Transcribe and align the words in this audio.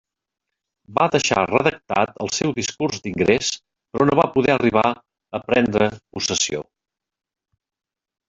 Va 0.99 1.03
deixar 1.15 1.41
redactat 1.49 2.15
el 2.25 2.31
seu 2.37 2.53
discurs 2.59 3.03
d'ingrés, 3.03 3.51
però 3.93 4.07
no 4.11 4.17
va 4.21 4.25
poder 4.37 4.53
arribar 4.55 4.85
a 5.41 5.45
prendre 5.51 5.91
possessió. 6.17 6.65